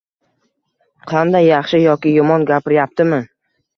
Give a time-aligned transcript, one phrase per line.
[1.11, 3.21] Qanday– yaxshi yoki yomon gapiryaptimi?